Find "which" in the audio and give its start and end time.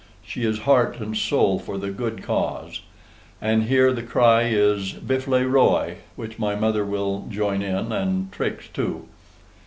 6.15-6.39